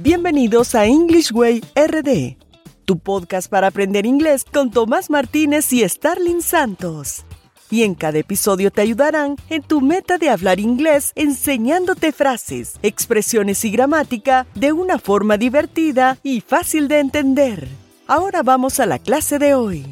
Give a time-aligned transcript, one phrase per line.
[0.00, 2.36] Bienvenidos a English Way RD,
[2.84, 7.24] tu podcast para aprender inglés con Tomás Martínez y Starling Santos.
[7.68, 13.64] Y en cada episodio te ayudarán en tu meta de hablar inglés enseñándote frases, expresiones
[13.64, 17.66] y gramática de una forma divertida y fácil de entender.
[18.06, 19.84] Ahora vamos a la clase de hoy.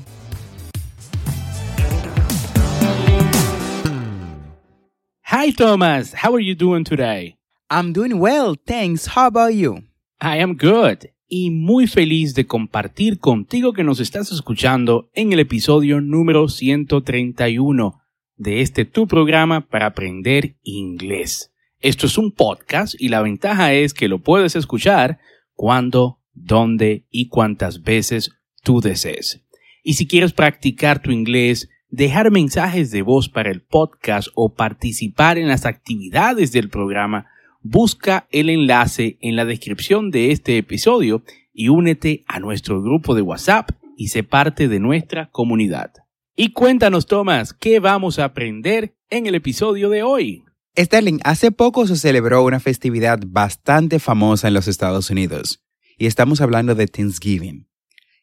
[5.24, 6.14] Hi, Thomas.
[6.14, 7.34] How are you doing today?
[7.68, 9.08] I'm doing well, thanks.
[9.16, 9.82] How about you?
[10.20, 11.10] I am good.
[11.28, 18.00] Y muy feliz de compartir contigo que nos estás escuchando en el episodio número 131
[18.36, 21.52] de este tu programa para aprender inglés.
[21.80, 25.18] Esto es un podcast y la ventaja es que lo puedes escuchar
[25.52, 28.30] cuando, dónde y cuántas veces
[28.62, 29.44] tú desees.
[29.82, 35.36] Y si quieres practicar tu inglés, dejar mensajes de voz para el podcast o participar
[35.36, 37.26] en las actividades del programa,
[37.68, 43.22] busca el enlace en la descripción de este episodio y únete a nuestro grupo de
[43.22, 45.92] WhatsApp y sé parte de nuestra comunidad.
[46.36, 50.44] Y cuéntanos, Tomás, ¿qué vamos a aprender en el episodio de hoy?
[50.78, 55.64] Sterling, hace poco se celebró una festividad bastante famosa en los Estados Unidos,
[55.96, 57.66] y estamos hablando de Thanksgiving.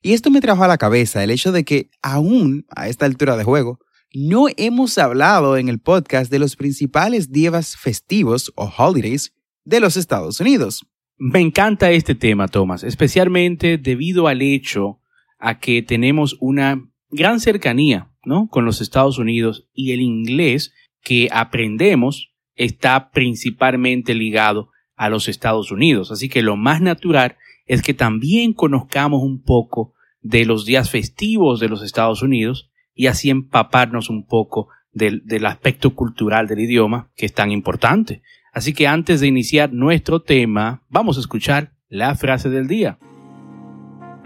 [0.02, 3.36] Y esto me trajo a la cabeza el hecho de que aún a esta altura
[3.36, 3.80] de juego,
[4.14, 9.34] no hemos hablado en el podcast de los principales días festivos o holidays
[9.66, 10.86] de los Estados Unidos.
[11.17, 15.00] Me encanta este tema, Thomas, especialmente debido al hecho
[15.39, 18.47] a que tenemos una gran cercanía, ¿no?
[18.47, 25.72] Con los Estados Unidos y el inglés que aprendemos está principalmente ligado a los Estados
[25.72, 26.11] Unidos.
[26.11, 31.59] Así que lo más natural es que también conozcamos un poco de los días festivos
[31.59, 37.11] de los Estados Unidos y así empaparnos un poco del, del, aspecto cultural del idioma
[37.16, 38.22] que es tan importante.
[38.54, 43.00] Así que antes de iniciar nuestro tema, vamos a escuchar la frase del día.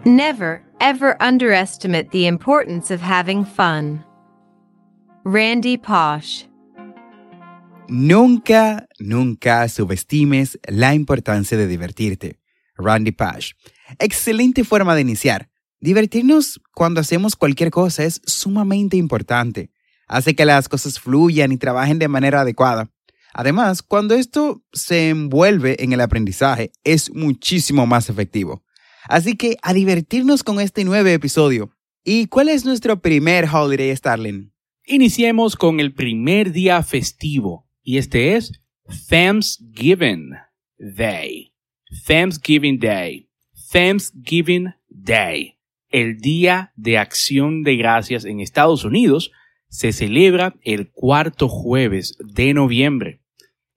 [0.04, 4.06] Never, ever underestimate the importance of having fun.
[5.24, 6.46] Randy Posh.
[7.90, 12.40] Nunca, nunca subestimes la importancia de divertirte.
[12.78, 13.54] Randy Posh.
[14.00, 15.50] Excelente forma de iniciar.
[15.80, 19.72] Divertirnos cuando hacemos cualquier cosa es sumamente importante.
[20.08, 22.90] Hace que las cosas fluyan y trabajen de manera adecuada.
[23.38, 28.64] Además, cuando esto se envuelve en el aprendizaje, es muchísimo más efectivo.
[29.08, 31.70] Así que a divertirnos con este nuevo episodio.
[32.04, 34.52] ¿Y cuál es nuestro primer holiday, Starling?
[34.88, 38.54] Iniciemos con el primer día festivo, y este es
[39.08, 40.32] Thanksgiving
[40.80, 41.54] Day.
[42.08, 43.30] Thanksgiving Day.
[43.72, 45.60] Thanksgiving Day.
[45.90, 49.32] El Día de Acción de Gracias en Estados Unidos
[49.70, 53.22] se celebra el cuarto jueves de noviembre.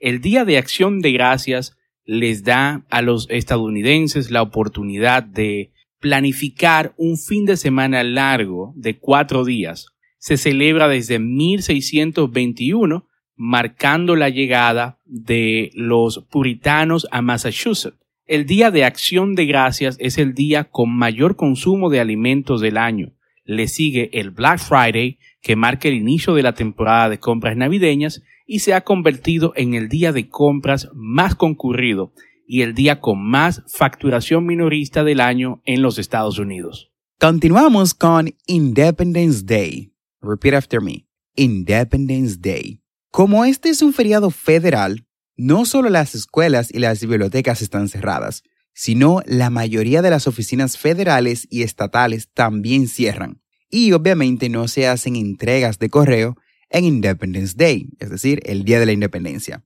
[0.00, 6.94] El Día de Acción de Gracias les da a los estadounidenses la oportunidad de planificar
[6.96, 9.88] un fin de semana largo de cuatro días.
[10.16, 13.06] Se celebra desde 1621,
[13.36, 17.98] marcando la llegada de los puritanos a Massachusetts.
[18.24, 22.78] El Día de Acción de Gracias es el día con mayor consumo de alimentos del
[22.78, 23.12] año.
[23.44, 28.22] Le sigue el Black Friday, que marca el inicio de la temporada de compras navideñas
[28.52, 32.12] y se ha convertido en el día de compras más concurrido
[32.48, 36.90] y el día con más facturación minorista del año en los Estados Unidos.
[37.20, 39.92] Continuamos con Independence Day.
[40.20, 41.06] Repeat after me.
[41.36, 42.82] Independence Day.
[43.12, 45.06] Como este es un feriado federal,
[45.36, 48.42] no solo las escuelas y las bibliotecas están cerradas,
[48.74, 53.40] sino la mayoría de las oficinas federales y estatales también cierran.
[53.70, 56.36] Y obviamente no se hacen entregas de correo
[56.70, 59.64] en Independence Day, es decir, el Día de la Independencia.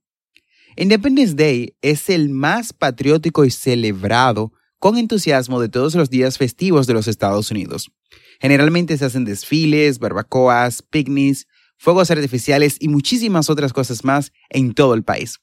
[0.76, 6.87] Independence Day es el más patriótico y celebrado con entusiasmo de todos los días festivos
[6.87, 7.91] de los Estados Unidos.
[8.41, 11.47] Generalmente se hacen desfiles, barbacoas, picnics,
[11.78, 15.38] fuegos artificiales y muchísimas otras cosas más en todo el país.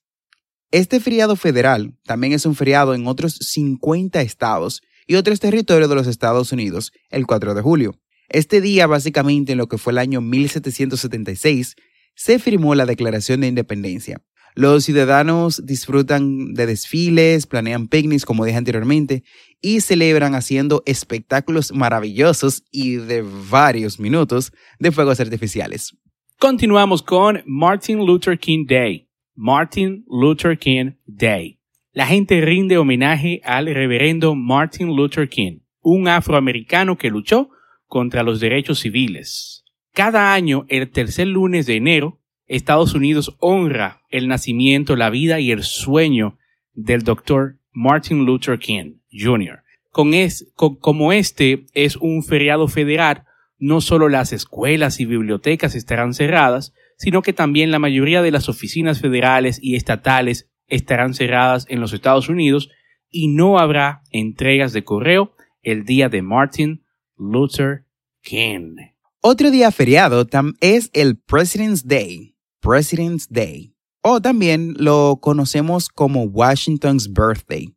[0.71, 5.95] Este feriado federal también es un feriado en otros 50 estados y otros territorios de
[5.95, 7.99] los Estados Unidos el 4 de julio.
[8.33, 11.75] Este día, básicamente en lo que fue el año 1776,
[12.15, 14.21] se firmó la Declaración de Independencia.
[14.55, 19.23] Los ciudadanos disfrutan de desfiles, planean picnics, como dije anteriormente,
[19.61, 25.93] y celebran haciendo espectáculos maravillosos y de varios minutos de fuegos artificiales.
[26.39, 29.09] Continuamos con Martin Luther King Day.
[29.35, 31.59] Martin Luther King Day.
[31.91, 37.49] La gente rinde homenaje al reverendo Martin Luther King, un afroamericano que luchó
[37.91, 39.65] contra los derechos civiles.
[39.93, 45.51] Cada año, el tercer lunes de enero, Estados Unidos honra el nacimiento, la vida y
[45.51, 46.37] el sueño
[46.71, 49.63] del doctor Martin Luther King Jr.
[49.91, 53.25] Como este es un feriado federal,
[53.59, 58.47] no solo las escuelas y bibliotecas estarán cerradas, sino que también la mayoría de las
[58.47, 62.69] oficinas federales y estatales estarán cerradas en los Estados Unidos
[63.09, 66.85] y no habrá entregas de correo el día de Martin
[67.21, 67.85] Luther
[68.23, 68.77] King.
[69.21, 70.27] Otro día feriado
[70.59, 72.35] es el President's Day.
[72.59, 73.75] President's Day.
[74.01, 77.75] O también lo conocemos como Washington's Birthday.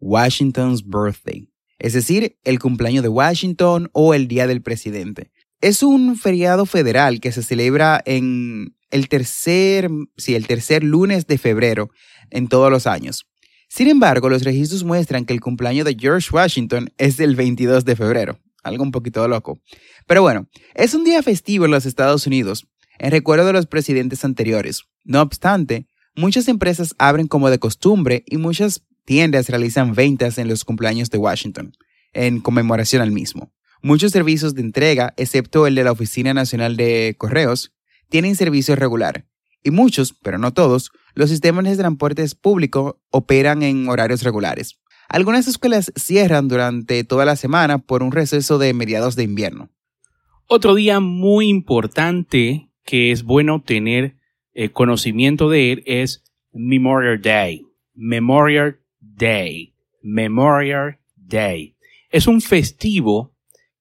[0.00, 1.50] Washington's Birthday.
[1.78, 5.30] Es decir, el cumpleaños de Washington o el Día del Presidente.
[5.62, 9.88] Es un feriado federal que se celebra en el tercer,
[10.18, 11.88] sí, el tercer lunes de febrero
[12.30, 13.26] en todos los años.
[13.68, 17.96] Sin embargo, los registros muestran que el cumpleaños de George Washington es el 22 de
[17.96, 18.38] febrero.
[18.64, 19.60] Algo un poquito loco.
[20.06, 22.66] Pero bueno, es un día festivo en los Estados Unidos,
[22.98, 24.82] en recuerdo de los presidentes anteriores.
[25.04, 30.64] No obstante, muchas empresas abren como de costumbre y muchas tiendas realizan ventas en los
[30.64, 31.72] cumpleaños de Washington,
[32.12, 33.52] en conmemoración al mismo.
[33.82, 37.74] Muchos servicios de entrega, excepto el de la Oficina Nacional de Correos,
[38.08, 39.26] tienen servicio regular.
[39.62, 44.78] Y muchos, pero no todos, los sistemas de transportes público operan en horarios regulares.
[45.08, 49.70] Algunas escuelas cierran durante toda la semana por un receso de mediados de invierno.
[50.46, 54.16] Otro día muy importante que es bueno tener
[54.52, 56.22] eh, conocimiento de él es
[56.52, 57.66] Memorial Day.
[57.94, 59.74] Memorial Day.
[60.02, 61.76] Memorial Day.
[62.10, 63.34] Es un festivo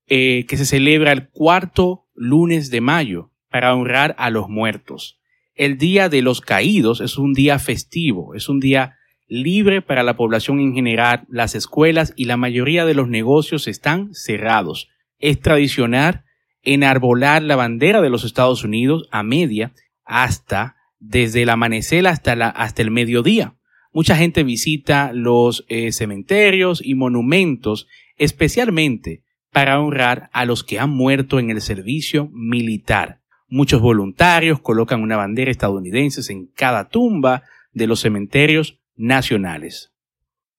[0.07, 5.19] eh, que se celebra el cuarto lunes de mayo para honrar a los muertos.
[5.53, 8.97] El Día de los Caídos es un día festivo, es un día
[9.33, 14.13] libre para la población en general, las escuelas y la mayoría de los negocios están
[14.13, 14.89] cerrados.
[15.17, 16.23] Es tradicional
[16.61, 19.73] enarbolar la bandera de los Estados Unidos a media
[20.05, 23.55] hasta desde el amanecer hasta, la, hasta el mediodía.
[23.91, 27.87] Mucha gente visita los eh, cementerios y monumentos
[28.17, 33.19] especialmente para honrar a los que han muerto en el servicio militar.
[33.47, 39.91] Muchos voluntarios colocan una bandera estadounidense en cada tumba de los cementerios nacionales.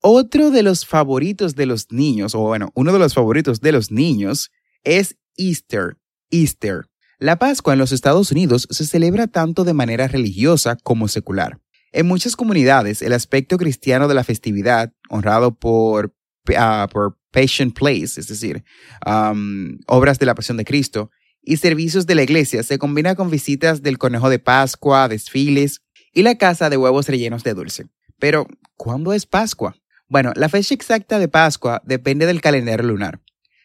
[0.00, 3.90] Otro de los favoritos de los niños, o bueno, uno de los favoritos de los
[3.90, 4.50] niños
[4.82, 5.96] es Easter.
[6.30, 6.82] Easter.
[7.18, 11.58] La Pascua en los Estados Unidos se celebra tanto de manera religiosa como secular.
[11.92, 16.14] En muchas comunidades, el aspecto cristiano de la festividad, honrado por,
[16.48, 18.62] uh, por Place, es decir,
[19.86, 21.10] obras de la Pasión de Cristo,
[21.42, 25.82] y servicios de la iglesia, se combina con visitas del conejo de Pascua, desfiles
[26.12, 27.86] y la casa de huevos rellenos de dulce.
[28.24, 28.46] Pero,
[28.78, 29.76] ¿cuándo es Pascua?
[30.08, 33.20] Bueno, la fecha exacta de Pascua depende del calendario lunar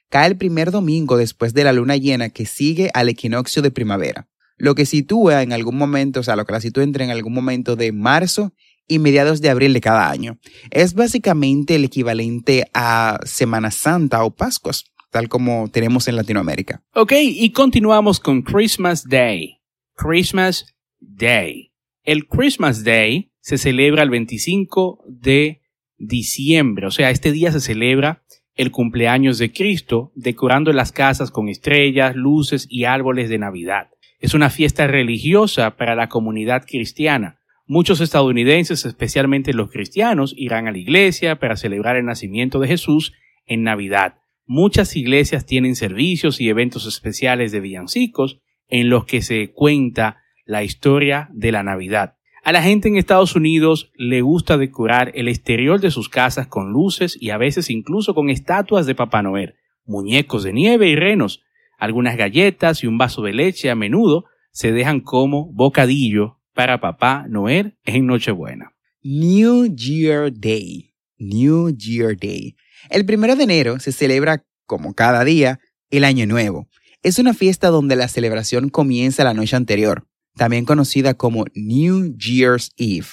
[0.09, 4.27] cae el primer domingo después de la luna llena que sigue al equinoccio de primavera,
[4.57, 7.31] lo que sitúa en algún momento, o sea, lo que la sitúa entre en algún
[7.31, 8.51] momento de marzo
[8.85, 10.37] y mediados de abril de cada año.
[10.71, 16.83] Es básicamente el equivalente a Semana Santa o Pascuas, tal como tenemos en Latinoamérica.
[16.95, 19.61] Ok, y continuamos con Christmas Day.
[19.95, 20.65] Christmas
[20.99, 21.71] Day.
[22.03, 25.61] El Christmas Day se celebra el 25 de
[25.97, 28.21] diciembre, o sea, este día se celebra
[28.53, 33.89] el cumpleaños de Cristo, decorando las casas con estrellas, luces y árboles de Navidad.
[34.19, 37.39] Es una fiesta religiosa para la comunidad cristiana.
[37.65, 43.13] Muchos estadounidenses, especialmente los cristianos, irán a la iglesia para celebrar el nacimiento de Jesús
[43.47, 44.19] en Navidad.
[44.45, 50.63] Muchas iglesias tienen servicios y eventos especiales de villancicos en los que se cuenta la
[50.63, 52.18] historia de la Navidad.
[52.43, 56.71] A la gente en Estados Unidos le gusta decorar el exterior de sus casas con
[56.71, 59.55] luces y a veces incluso con estatuas de Papá Noel,
[59.85, 61.43] muñecos de nieve y renos.
[61.77, 67.25] Algunas galletas y un vaso de leche a menudo se dejan como bocadillo para Papá
[67.27, 68.73] Noel en Nochebuena.
[69.01, 70.93] New Year Day.
[71.17, 72.55] New Year Day.
[72.89, 76.67] El primero de enero se celebra, como cada día, el Año Nuevo.
[77.03, 82.71] Es una fiesta donde la celebración comienza la noche anterior también conocida como New Year's
[82.77, 83.07] Eve.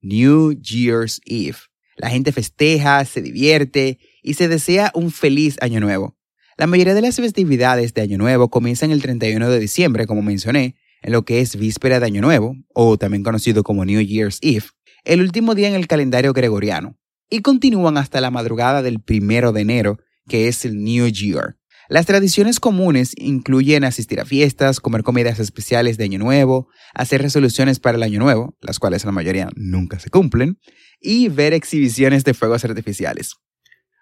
[0.00, 1.58] New Year's Eve.
[1.96, 6.16] La gente festeja, se divierte y se desea un feliz año nuevo.
[6.58, 10.76] La mayoría de las festividades de Año Nuevo comienzan el 31 de diciembre, como mencioné,
[11.02, 14.64] en lo que es víspera de Año Nuevo, o también conocido como New Year's Eve,
[15.04, 16.96] el último día en el calendario gregoriano,
[17.28, 19.98] y continúan hasta la madrugada del primero de enero,
[20.28, 21.56] que es el New Year.
[21.88, 27.78] Las tradiciones comunes incluyen asistir a fiestas, comer comidas especiales de Año Nuevo, hacer resoluciones
[27.78, 30.58] para el Año Nuevo, las cuales la mayoría nunca se cumplen,
[31.00, 33.34] y ver exhibiciones de fuegos artificiales.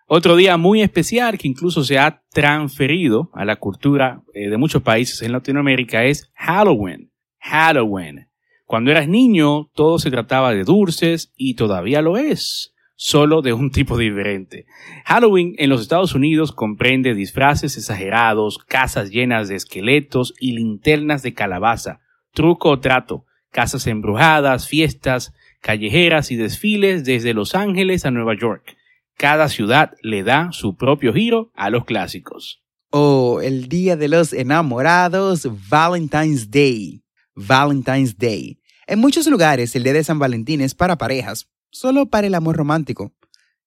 [0.06, 4.82] Otro día muy especial que incluso se ha transferido a la cultura eh, de muchos
[4.82, 7.10] países en Latinoamérica es Halloween.
[7.38, 8.28] Halloween.
[8.66, 12.73] Cuando eras niño todo se trataba de dulces y todavía lo es.
[12.96, 14.66] Solo de un tipo diferente.
[15.04, 21.34] Halloween en los Estados Unidos comprende disfraces exagerados, casas llenas de esqueletos y linternas de
[21.34, 22.00] calabaza,
[22.32, 28.76] truco o trato, casas embrujadas, fiestas, callejeras y desfiles desde Los Ángeles a Nueva York.
[29.16, 32.62] Cada ciudad le da su propio giro a los clásicos.
[32.90, 37.02] O el Día de los Enamorados, Valentine's Day.
[37.34, 38.60] Valentine's Day.
[38.86, 42.56] En muchos lugares el Día de San Valentín es para parejas, solo para el amor
[42.56, 43.12] romántico.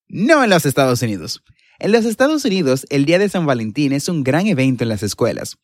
[0.08, 1.44] No en los Estados Unidos.
[1.78, 5.04] En los Estados Unidos, el Día de San Valentín es un gran evento en las
[5.04, 5.58] escuelas.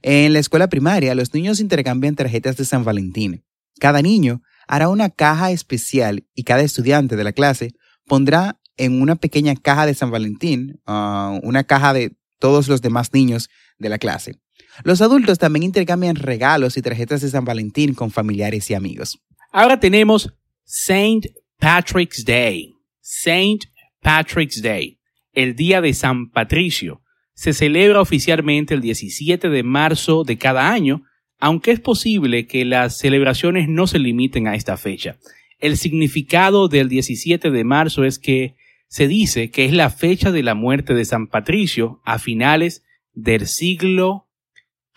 [0.00, 3.44] En la escuela primaria, los niños intercambian tarjetas de San Valentín.
[3.80, 7.72] Cada niño hará una caja especial y cada estudiante de la clase
[8.06, 13.12] pondrá en una pequeña caja de San Valentín, ah, una caja de todos los demás
[13.12, 14.38] niños de la clase.
[14.84, 19.18] Los adultos también intercambian regalos y tarjetas de San Valentín con familiares y amigos.
[19.50, 20.32] Ahora tenemos
[20.64, 21.26] Saint
[21.58, 22.74] Patrick's Day.
[23.00, 23.64] Saint
[24.02, 24.98] Patrick's Day,
[25.32, 27.02] el día de San Patricio.
[27.34, 31.04] Se celebra oficialmente el 17 de marzo de cada año,
[31.38, 35.16] aunque es posible que las celebraciones no se limiten a esta fecha.
[35.58, 38.56] El significado del 17 de marzo es que
[38.88, 42.84] se dice que es la fecha de la muerte de San Patricio a finales
[43.14, 44.28] del siglo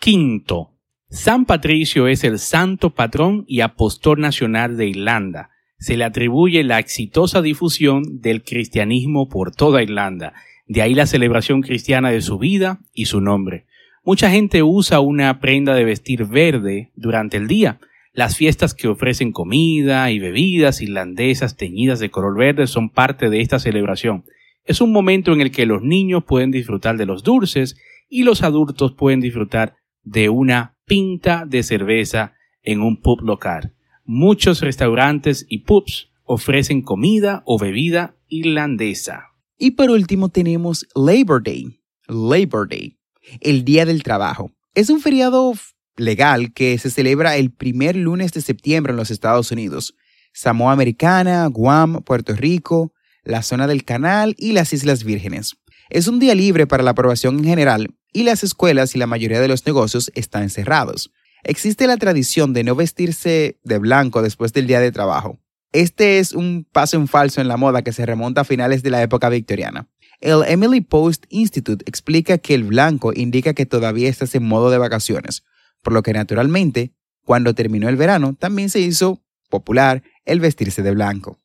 [0.04, 0.68] V.
[1.08, 5.51] San Patricio es el santo patrón y apóstol nacional de Irlanda.
[5.82, 10.32] Se le atribuye la exitosa difusión del cristianismo por toda Irlanda,
[10.68, 13.66] de ahí la celebración cristiana de su vida y su nombre.
[14.04, 17.80] Mucha gente usa una prenda de vestir verde durante el día,
[18.12, 23.40] las fiestas que ofrecen comida y bebidas irlandesas teñidas de color verde son parte de
[23.40, 24.24] esta celebración.
[24.64, 27.76] Es un momento en el que los niños pueden disfrutar de los dulces
[28.08, 29.74] y los adultos pueden disfrutar
[30.04, 33.72] de una pinta de cerveza en un pub local.
[34.14, 39.30] Muchos restaurantes y pubs ofrecen comida o bebida irlandesa.
[39.56, 41.80] Y por último tenemos Labor Day.
[42.08, 42.98] Labor Day,
[43.40, 44.50] el Día del Trabajo.
[44.74, 45.54] Es un feriado
[45.96, 49.94] legal que se celebra el primer lunes de septiembre en los Estados Unidos.
[50.34, 52.92] Samoa Americana, Guam, Puerto Rico,
[53.24, 55.56] la zona del Canal y las Islas Vírgenes.
[55.88, 59.40] Es un día libre para la aprobación en general y las escuelas y la mayoría
[59.40, 61.10] de los negocios están cerrados.
[61.44, 65.40] Existe la tradición de no vestirse de blanco después del día de trabajo.
[65.72, 68.90] Este es un paso en falso en la moda que se remonta a finales de
[68.90, 69.88] la época victoriana.
[70.20, 74.78] El Emily Post Institute explica que el blanco indica que todavía estás en modo de
[74.78, 75.42] vacaciones,
[75.82, 76.92] por lo que naturalmente,
[77.24, 81.38] cuando terminó el verano, también se hizo popular el vestirse de blanco.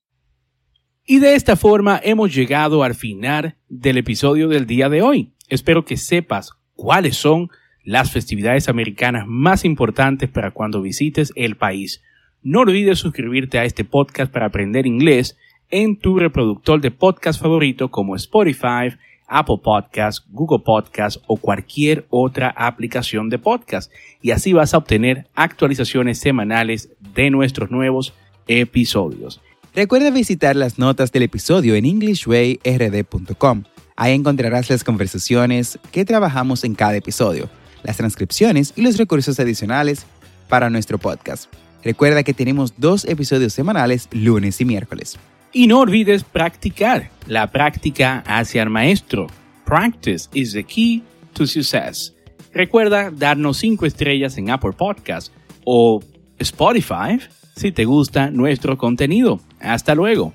[1.05, 5.33] Y de esta forma hemos llegado al final del episodio del día de hoy.
[5.47, 7.49] Espero que sepas cuáles son
[7.87, 12.03] las festividades americanas más importantes para cuando visites el país.
[12.43, 15.37] No olvides suscribirte a este podcast para aprender inglés
[15.69, 18.89] en tu reproductor de podcast favorito como Spotify,
[19.25, 23.89] Apple Podcasts, Google Podcasts o cualquier otra aplicación de podcast.
[24.21, 28.13] Y así vas a obtener actualizaciones semanales de nuestros nuevos
[28.47, 29.39] episodios.
[29.73, 33.63] Recuerda visitar las notas del episodio en englishwayrd.com.
[33.95, 37.49] Ahí encontrarás las conversaciones que trabajamos en cada episodio,
[37.83, 40.05] las transcripciones y los recursos adicionales
[40.47, 41.51] para nuestro podcast.
[41.83, 45.17] Recuerda que tenemos dos episodios semanales lunes y miércoles.
[45.53, 47.09] Y no olvides practicar.
[47.27, 49.27] La práctica hacia el maestro.
[49.65, 51.03] Practice is the key
[51.33, 52.13] to success.
[52.53, 55.31] Recuerda darnos 5 estrellas en Apple Podcast
[55.63, 56.01] o
[56.39, 57.19] Spotify
[57.55, 59.39] si te gusta nuestro contenido.
[59.59, 60.33] Hasta luego.